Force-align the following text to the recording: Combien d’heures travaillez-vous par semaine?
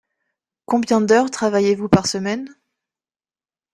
Combien 0.65 0.99
d’heures 0.99 1.29
travaillez-vous 1.29 1.87
par 1.87 2.07
semaine? 2.07 2.49